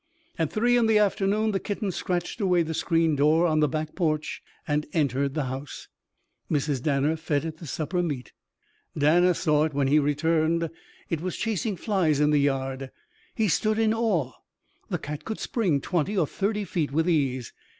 [0.39, 3.93] At three in the afternoon the kitten scratched away the screen door on the back
[3.93, 5.89] porch and entered the house.
[6.49, 6.81] Mrs.
[6.81, 8.31] Danner fed it the supper meat.
[8.97, 10.71] Danner saw it when he returned.
[11.11, 12.89] It was chasing flies in the yard.
[13.35, 14.31] He stood in awe.
[14.89, 17.53] The cat could spring twenty or thirty feet with ease.